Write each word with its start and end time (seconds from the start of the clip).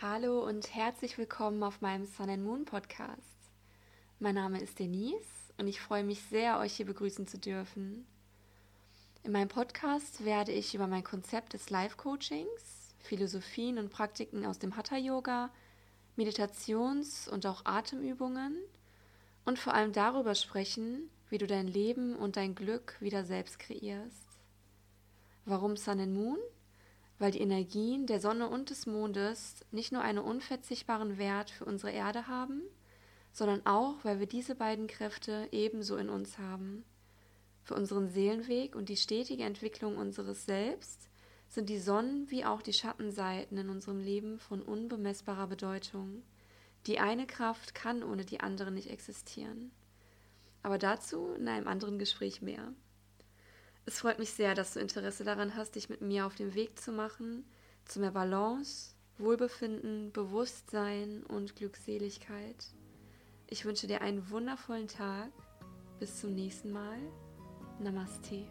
Hallo 0.00 0.46
und 0.46 0.76
herzlich 0.76 1.18
willkommen 1.18 1.60
auf 1.64 1.80
meinem 1.80 2.06
Sun 2.06 2.30
and 2.30 2.44
Moon 2.44 2.64
Podcast. 2.64 3.18
Mein 4.20 4.36
Name 4.36 4.60
ist 4.60 4.78
Denise 4.78 5.52
und 5.56 5.66
ich 5.66 5.80
freue 5.80 6.04
mich 6.04 6.22
sehr, 6.22 6.60
euch 6.60 6.74
hier 6.74 6.86
begrüßen 6.86 7.26
zu 7.26 7.36
dürfen. 7.36 8.06
In 9.24 9.32
meinem 9.32 9.48
Podcast 9.48 10.24
werde 10.24 10.52
ich 10.52 10.72
über 10.72 10.86
mein 10.86 11.02
Konzept 11.02 11.52
des 11.54 11.70
Life-Coachings, 11.70 12.94
Philosophien 13.00 13.76
und 13.76 13.90
Praktiken 13.90 14.46
aus 14.46 14.60
dem 14.60 14.76
Hatha-Yoga, 14.76 15.50
Meditations- 16.16 17.28
und 17.28 17.44
auch 17.44 17.64
Atemübungen 17.64 18.56
und 19.46 19.58
vor 19.58 19.74
allem 19.74 19.92
darüber 19.92 20.36
sprechen, 20.36 21.10
wie 21.28 21.38
du 21.38 21.48
dein 21.48 21.66
Leben 21.66 22.14
und 22.14 22.36
dein 22.36 22.54
Glück 22.54 22.96
wieder 23.00 23.24
selbst 23.24 23.58
kreierst. 23.58 24.28
Warum 25.44 25.76
Sun 25.76 25.98
and 25.98 26.14
Moon? 26.14 26.38
Weil 27.18 27.32
die 27.32 27.40
Energien 27.40 28.06
der 28.06 28.20
Sonne 28.20 28.48
und 28.48 28.70
des 28.70 28.86
Mondes 28.86 29.64
nicht 29.70 29.92
nur 29.92 30.02
einen 30.02 30.18
unverzichtbaren 30.18 31.18
Wert 31.18 31.50
für 31.50 31.64
unsere 31.64 31.92
Erde 31.92 32.28
haben, 32.28 32.62
sondern 33.32 33.64
auch, 33.66 33.96
weil 34.04 34.20
wir 34.20 34.26
diese 34.26 34.54
beiden 34.54 34.86
Kräfte 34.86 35.48
ebenso 35.52 35.96
in 35.96 36.08
uns 36.08 36.38
haben. 36.38 36.84
Für 37.62 37.74
unseren 37.74 38.08
Seelenweg 38.08 38.74
und 38.74 38.88
die 38.88 38.96
stetige 38.96 39.44
Entwicklung 39.44 39.96
unseres 39.96 40.46
Selbst 40.46 41.08
sind 41.48 41.68
die 41.68 41.78
Sonnen- 41.78 42.30
wie 42.30 42.44
auch 42.44 42.62
die 42.62 42.72
Schattenseiten 42.72 43.58
in 43.58 43.68
unserem 43.68 44.00
Leben 44.00 44.38
von 44.38 44.62
unbemessbarer 44.62 45.46
Bedeutung. 45.46 46.22
Die 46.86 46.98
eine 46.98 47.26
Kraft 47.26 47.74
kann 47.74 48.02
ohne 48.02 48.24
die 48.24 48.40
andere 48.40 48.70
nicht 48.70 48.90
existieren. 48.90 49.70
Aber 50.62 50.78
dazu 50.78 51.32
in 51.38 51.48
einem 51.48 51.66
anderen 51.66 51.98
Gespräch 51.98 52.42
mehr. 52.42 52.72
Es 53.88 54.00
freut 54.00 54.18
mich 54.18 54.34
sehr, 54.34 54.54
dass 54.54 54.74
du 54.74 54.80
Interesse 54.80 55.24
daran 55.24 55.56
hast, 55.56 55.74
dich 55.74 55.88
mit 55.88 56.02
mir 56.02 56.26
auf 56.26 56.34
den 56.34 56.52
Weg 56.52 56.78
zu 56.78 56.92
machen, 56.92 57.46
zu 57.86 58.00
mehr 58.00 58.10
Balance, 58.10 58.94
Wohlbefinden, 59.16 60.12
Bewusstsein 60.12 61.22
und 61.22 61.56
Glückseligkeit. 61.56 62.66
Ich 63.46 63.64
wünsche 63.64 63.86
dir 63.86 64.02
einen 64.02 64.28
wundervollen 64.28 64.88
Tag. 64.88 65.30
Bis 65.98 66.20
zum 66.20 66.34
nächsten 66.34 66.70
Mal. 66.70 66.98
Namaste. 67.80 68.44